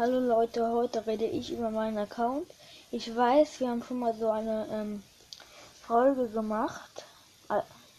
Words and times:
Hallo 0.00 0.20
Leute, 0.20 0.64
heute 0.70 1.04
rede 1.08 1.24
ich 1.24 1.52
über 1.52 1.70
meinen 1.70 1.98
Account. 1.98 2.46
Ich 2.92 3.16
weiß, 3.16 3.58
wir 3.58 3.70
haben 3.70 3.82
schon 3.82 3.98
mal 3.98 4.14
so 4.14 4.30
eine 4.30 4.68
ähm, 4.70 5.02
Folge 5.88 6.28
gemacht. 6.28 7.04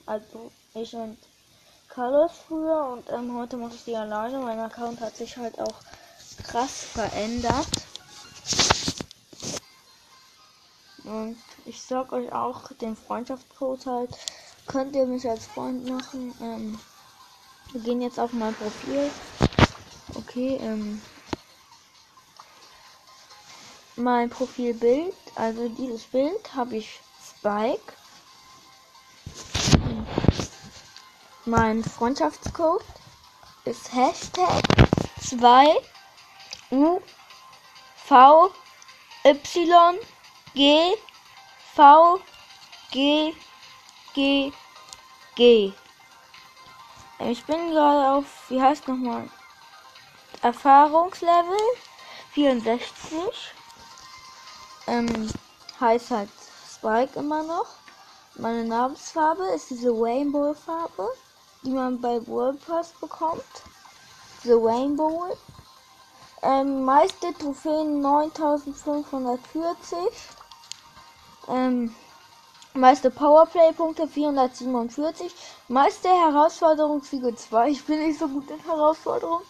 Also 0.06 0.50
ich 0.76 0.96
und 0.96 1.18
Carlos 1.90 2.32
früher 2.48 2.86
und 2.86 3.10
ähm, 3.10 3.38
heute 3.38 3.58
mache 3.58 3.76
ich 3.76 3.84
die 3.84 3.98
alleine. 3.98 4.40
Mein 4.40 4.60
Account 4.60 5.02
hat 5.02 5.18
sich 5.18 5.36
halt 5.36 5.60
auch 5.60 5.76
krass 6.42 6.86
verändert. 6.86 7.68
Und 11.04 11.38
ich 11.66 11.81
sag 11.81 12.13
euch 12.13 12.31
auch 12.31 12.72
den 12.79 12.96
Freundschaftscode 12.96 13.86
halt. 13.88 14.12
Könnt 14.68 14.96
ihr 14.96 15.06
mich 15.06 15.29
als 15.29 15.47
Freund 15.47 15.86
machen. 15.90 16.34
Ähm, 16.40 16.80
wir 17.73 17.81
gehen 17.81 18.02
jetzt 18.02 18.22
auf 18.22 18.31
mein 18.31 18.55
Profil. 18.55 19.12
Okay, 20.16 20.58
ähm, 20.62 21.02
mein 23.99 24.30
Profilbild, 24.30 25.13
also 25.35 25.67
dieses 25.70 26.03
Bild, 26.03 26.55
habe 26.55 26.77
ich 26.77 26.99
Spike. 27.21 27.94
Mein 31.45 31.84
Freundschaftscode 31.84 32.84
ist 33.66 33.94
Hashtag 33.94 34.63
2 35.22 35.77
U 36.72 37.02
V 37.95 38.52
Y 39.25 40.00
G 40.53 40.95
V 41.75 42.20
G 42.91 43.34
G 44.13 44.52
G. 45.36 45.73
Ich 47.20 47.44
bin 47.45 47.72
gerade 47.72 48.11
auf, 48.11 48.25
wie 48.50 48.61
heißt 48.61 48.88
nochmal? 48.88 49.30
Erfahrungslevel 50.41 51.58
64 52.31 53.59
ähm, 54.90 55.30
heißt 55.80 56.12
halt 56.12 56.30
Spike 56.72 57.18
immer 57.20 57.44
noch. 57.44 57.68
Meine 58.36 58.66
Namensfarbe 58.66 59.44
ist 59.56 59.70
diese 59.70 59.92
Rainbow-Farbe, 59.92 61.08
die 61.64 61.72
man 61.72 62.02
bei 62.02 62.26
World 62.28 62.66
Pass 62.66 62.92
bekommt. 63.00 63.44
The 64.44 64.54
Rainbow. 64.54 65.38
Ähm, 66.42 66.86
meiste 66.86 67.34
Trophäen 67.34 68.00
9540. 68.02 69.98
Ähm, 71.50 71.94
meiste 72.74 73.12
Powerplay-Punkte 73.12 74.08
447. 74.08 75.36
Meiste 75.68 76.08
Herausforderungssiege 76.08 77.36
2. 77.36 77.70
Ich 77.70 77.86
bin 77.86 78.00
nicht 78.00 78.20
so 78.20 78.28
gut 78.28 78.50
in 78.50 78.59
Herausforderungen. 78.59 79.44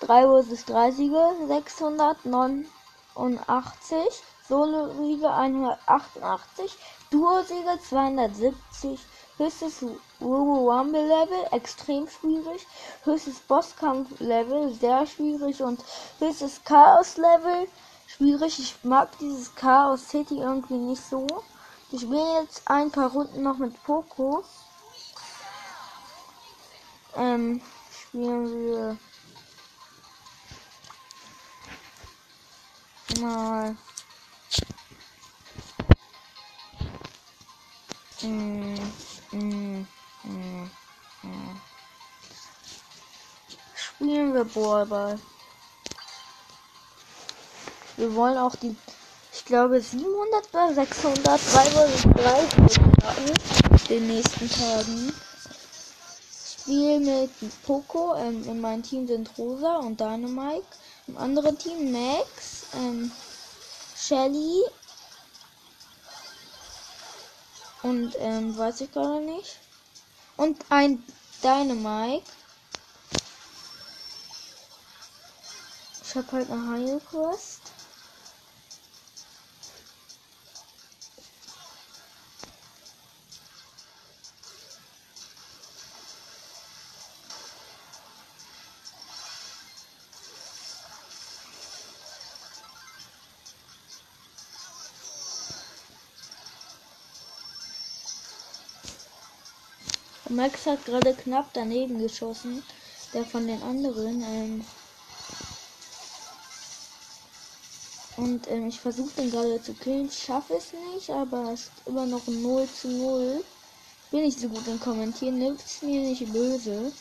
3 0.00 0.42
vs 0.42 0.64
3 0.64 0.90
Siege 0.92 1.36
689. 1.46 4.22
Solo-Siege 4.52 5.30
188, 5.32 6.76
Duo-Siege 7.10 7.78
270, 7.88 9.00
höchstes 9.38 9.82
Robo 10.20 10.70
Rumble 10.70 11.06
Level 11.06 11.46
extrem 11.52 12.06
schwierig, 12.06 12.66
höchstes 13.04 13.40
Bosskampf 13.40 14.20
Level 14.20 14.70
sehr 14.74 15.06
schwierig 15.06 15.62
und 15.62 15.82
höchstes 16.18 16.62
Chaos 16.64 17.16
Level 17.16 17.66
schwierig. 18.06 18.58
Ich 18.58 18.74
mag 18.84 19.08
dieses 19.20 19.54
Chaos 19.54 20.06
City 20.10 20.40
irgendwie 20.40 20.74
nicht 20.74 21.02
so. 21.02 21.26
Ich 21.90 22.02
spiele 22.02 22.42
jetzt 22.42 22.68
ein 22.68 22.90
paar 22.90 23.10
Runden 23.10 23.42
noch 23.42 23.56
mit 23.56 23.82
Poco. 23.84 24.44
Ähm, 27.16 27.62
spielen 27.90 28.66
wir 28.66 28.98
mal 33.18 33.74
Spielen 43.74 44.34
wir 44.34 44.44
Ballball. 44.44 45.18
Wir 47.96 48.14
wollen 48.14 48.38
auch 48.38 48.54
die, 48.56 48.76
ich 49.32 49.44
glaube 49.44 49.80
700 49.80 50.48
oder 50.52 50.74
600 50.74 51.24
3 51.24 51.38
starten 52.48 53.34
den 53.88 54.06
nächsten 54.06 54.48
Tagen. 54.50 55.12
Spiel 56.46 57.00
mit 57.00 57.30
Poco. 57.64 58.14
Ähm, 58.14 58.44
in 58.44 58.60
meinem 58.60 58.84
Team 58.84 59.08
sind 59.08 59.36
Rosa 59.36 59.78
und 59.78 59.98
Dynamite. 59.98 60.62
Im 61.08 61.16
anderen 61.16 61.58
Team 61.58 61.90
Max, 61.90 62.66
ähm, 62.74 63.10
Shelly 63.96 64.62
und 67.82 68.14
ähm, 68.18 68.56
weiß 68.56 68.80
ich 68.82 68.92
gerade 68.92 69.20
nicht. 69.24 69.58
Und 70.36 70.64
ein 70.68 71.02
Dynamite. 71.42 72.24
Ich 76.04 76.14
habe 76.14 76.32
halt 76.32 76.50
eine 76.50 76.70
Heilquest. 76.70 77.61
Max 100.32 100.66
hat 100.66 100.84
gerade 100.84 101.14
knapp 101.14 101.50
daneben 101.52 101.98
geschossen. 101.98 102.62
Der 103.12 103.24
von 103.24 103.46
den 103.46 103.62
anderen. 103.62 104.22
Ähm 104.22 104.64
und 108.16 108.48
ähm, 108.48 108.68
ich 108.68 108.80
versuche 108.80 109.14
den 109.16 109.30
gerade 109.30 109.62
zu 109.62 109.74
killen. 109.74 110.10
Schaffe 110.10 110.54
es 110.54 110.72
nicht, 110.94 111.10
aber 111.10 111.52
es 111.52 111.62
ist 111.62 111.72
immer 111.86 112.06
noch 112.06 112.26
0 112.26 112.68
zu 112.68 112.88
0. 112.88 113.44
Bin 114.10 114.22
nicht 114.22 114.40
so 114.40 114.48
gut 114.48 114.66
im 114.66 114.80
Kommentieren. 114.80 115.38
Nimmt 115.38 115.60
es 115.60 115.82
mir 115.82 116.00
nicht 116.00 116.32
böse. 116.32 116.92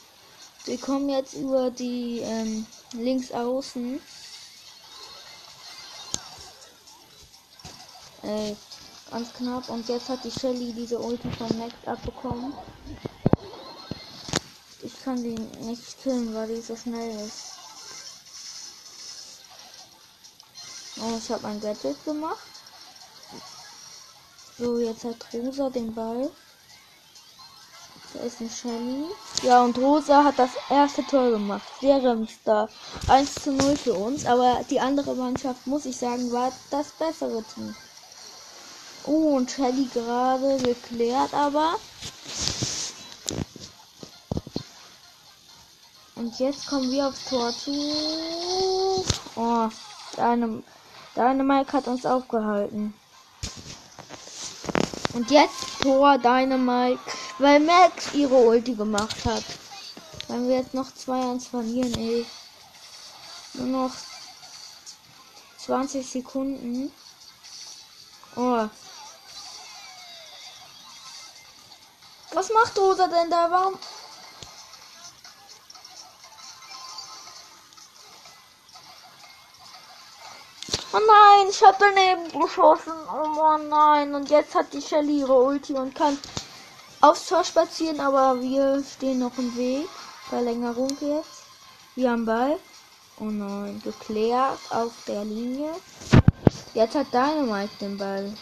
Wir 0.66 0.78
kommen 0.78 1.10
jetzt 1.10 1.34
über 1.34 1.72
die 1.72 2.20
ähm, 2.20 2.66
links 2.94 3.32
außen. 3.32 4.00
Äh, 8.24 8.54
ganz 9.10 9.34
knapp. 9.34 9.70
Und 9.70 9.88
jetzt 9.90 10.10
hat 10.10 10.24
die 10.24 10.32
Shelly 10.32 10.72
diese 10.74 11.00
Ulti 11.00 11.30
von 11.32 11.58
Max 11.58 11.74
abbekommen. 11.86 12.54
Ich 14.84 15.04
kann 15.04 15.18
sie 15.18 15.36
nicht 15.62 16.02
killen, 16.02 16.34
weil 16.34 16.48
die 16.48 16.62
so 16.62 16.76
schnell 16.76 17.26
ist. 17.26 17.52
Oh, 21.00 21.18
ich 21.18 21.32
habe 21.32 21.48
ein 21.48 21.62
Gadget 21.62 22.04
gemacht. 22.06 22.38
So, 24.58 24.78
jetzt 24.78 25.04
hat 25.04 25.16
Rosa 25.34 25.70
den 25.70 25.94
Ball. 25.94 26.32
Da 28.14 28.20
ist 28.22 28.42
ein 28.42 28.50
Shelly. 28.50 29.06
Ja, 29.42 29.64
und 29.64 29.78
Rosa 29.78 30.24
hat 30.24 30.38
das 30.38 30.52
erste 30.70 31.04
Tor 31.06 31.32
gemacht. 31.32 31.64
Seremstar. 31.80 32.70
1 33.08 33.36
zu 33.36 33.54
0 33.54 33.78
für 33.78 33.94
uns. 33.94 34.26
Aber 34.26 34.64
die 34.70 34.80
andere 34.80 35.16
Mannschaft, 35.16 35.66
muss 35.66 35.86
ich 35.86 35.98
sagen, 35.98 36.32
war 36.32 36.52
das 36.70 36.92
bessere 36.92 37.44
Team. 37.56 37.76
Oh, 39.06 39.36
und 39.38 39.50
Shelly 39.50 39.90
gerade 39.94 40.58
geklärt, 40.58 41.34
aber 41.34 41.78
Und 46.32 46.40
jetzt 46.40 46.66
kommen 46.66 46.90
wir 46.90 47.08
aufs 47.08 47.26
Tor 47.26 47.52
zu. 47.52 49.04
Oh, 49.36 49.68
deine, 50.16 51.44
Mike 51.44 51.74
hat 51.74 51.88
uns 51.90 52.06
aufgehalten. 52.06 52.94
Und 55.14 55.30
jetzt 55.30 55.82
Tor 55.82 56.18
Dynamite, 56.18 57.02
weil 57.38 57.60
Max 57.60 58.14
ihre 58.14 58.34
Ulti 58.34 58.76
gemacht 58.76 59.26
hat. 59.26 59.44
Wenn 60.30 60.48
wir 60.48 60.60
jetzt 60.60 60.74
noch 60.74 60.88
2-1 60.88 61.50
verlieren, 61.50 61.94
ey. 61.96 62.26
Nur 63.56 63.68
noch 63.68 63.92
20 65.58 66.10
Sekunden. 66.10 66.94
Oh. 68.38 68.70
Was 72.32 72.50
macht 72.54 72.78
Rosa 72.78 73.08
denn 73.08 73.30
da? 73.30 73.52
Warum 73.52 73.78
Oh 80.94 81.00
nein, 81.00 81.48
ich 81.50 81.64
hab 81.64 81.80
daneben 81.80 82.38
geschossen. 82.38 82.92
Oh 83.10 83.58
nein. 83.70 84.14
Und 84.14 84.30
jetzt 84.30 84.54
hat 84.54 84.74
die 84.74 84.82
Shelly 84.82 85.20
ihre 85.20 85.34
Ulti 85.34 85.74
und 85.74 85.96
kann 85.96 86.18
aufs 87.00 87.28
Tor 87.28 87.46
spazieren, 87.46 88.02
aber 88.02 88.42
wir 88.42 88.84
stehen 88.84 89.20
noch 89.20 89.38
im 89.38 89.56
Weg. 89.56 89.88
Verlängerung 90.30 90.96
jetzt. 91.00 91.44
Wir 91.96 92.12
haben 92.12 92.26
Ball. 92.26 92.60
Oh 93.20 93.26
nein, 93.26 93.82
geklärt 93.84 94.60
auf 94.70 94.92
der 95.08 95.24
Linie. 95.24 95.72
Jetzt 96.74 96.96
hat 96.96 97.14
Dynamite 97.14 97.76
den 97.80 97.98
Ball. 97.98 98.34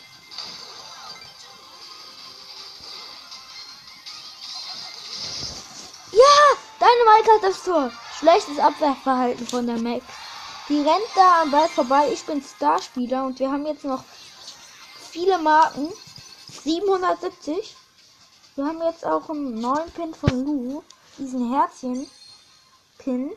Ja, 6.11 6.57
Dynamite 6.79 7.31
hat 7.35 7.43
das 7.43 7.63
Tor. 7.63 7.91
Schlechtes 8.17 8.57
Abwehrverhalten 8.57 9.47
von 9.47 9.67
der 9.67 9.77
Mac. 9.77 10.01
Die 10.69 10.81
rennt 10.81 11.09
da 11.15 11.41
am 11.41 11.51
Ball 11.51 11.67
vorbei. 11.67 12.09
Ich 12.13 12.23
bin 12.25 12.43
Starspieler 12.43 13.25
und 13.25 13.39
wir 13.39 13.51
haben 13.51 13.65
jetzt 13.65 13.83
noch 13.83 14.03
viele 15.11 15.37
Marken. 15.39 15.91
770. 16.63 17.75
Wir 18.55 18.65
haben 18.65 18.81
jetzt 18.83 19.05
auch 19.05 19.29
einen 19.29 19.59
neuen 19.59 19.89
Pin 19.91 20.13
von 20.13 20.45
Lu. 20.45 20.83
Diesen 21.17 21.51
Herzchen-Pin. 21.53 23.31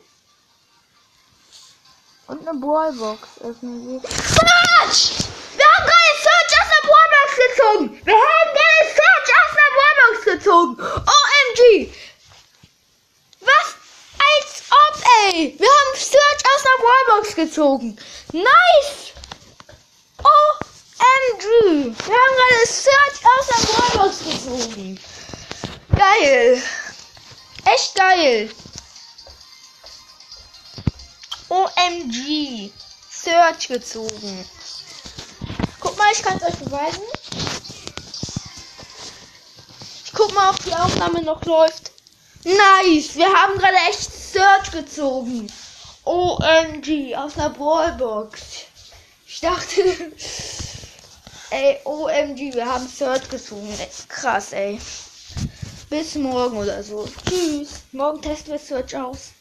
Und 2.27 2.47
eine 2.47 2.59
Ballbox 2.59 3.41
öffnen 3.41 3.87
wir. 3.87 3.99
Search! 3.99 5.25
Wir 5.55 5.65
haben 5.65 5.85
gerade 5.85 6.13
Search 6.23 6.53
aus 6.61 6.69
der 6.71 6.83
Ballbox 6.87 7.29
gezogen! 7.35 8.05
Wir 8.05 8.13
haben 8.13 8.49
gerade 8.53 8.85
Search 8.95 9.29
aus 9.41 9.53
der 9.59 9.71
Ballbox 9.79 10.15
gezogen! 10.25 10.73
OMG! 10.81 11.59
Was? 13.41 13.67
Als 14.19 14.63
ob, 14.71 14.95
ey! 15.23 15.55
Wir 15.59 15.67
haben 15.67 15.93
Search 15.95 16.43
aus 16.55 16.63
der 16.63 16.77
Ballbox 16.83 17.32
gezogen! 17.45 17.97
Nice! 18.31 19.13
OMG! 20.19 21.43
Wir 22.05 22.15
haben 22.15 22.35
gerade 22.39 22.67
Search 22.67 23.19
aus 23.25 23.47
der 23.47 23.61
Ballbox 23.99 24.19
gezogen! 24.19 24.99
Geil! 25.95 26.63
Echt 27.65 27.95
geil! 27.95 28.49
OMG. 31.49 32.71
Search 33.11 33.67
gezogen. 33.67 34.49
Guck 35.79 35.97
mal, 35.97 36.11
ich 36.11 36.23
kann 36.23 36.37
es 36.37 36.43
euch 36.43 36.59
beweisen. 36.59 37.03
Ich 40.05 40.13
guck 40.13 40.33
mal, 40.33 40.49
ob 40.49 40.63
die 40.63 40.73
Aufnahme 40.73 41.21
noch 41.21 41.43
läuft. 41.45 41.91
Nice. 42.43 43.15
Wir 43.15 43.31
haben 43.31 43.57
gerade 43.57 43.77
echt 43.89 44.11
Search 44.11 44.71
gezogen. 44.71 45.51
OMG. 46.05 47.15
Aus 47.15 47.35
der 47.35 47.49
Ballbox. 47.49 48.65
Ich 49.25 49.39
dachte. 49.39 49.81
ey, 51.49 51.77
OMG. 51.85 52.53
Wir 52.53 52.65
haben 52.65 52.87
Search 52.87 53.29
gezogen. 53.29 53.73
Krass, 54.07 54.53
ey. 54.53 54.79
Bis 55.89 56.15
morgen 56.15 56.57
oder 56.57 56.83
so. 56.83 57.07
Tschüss. 57.27 57.83
Morgen 57.91 58.21
testen 58.21 58.53
wir 58.53 58.59
Search 58.59 58.95
aus. 58.95 59.31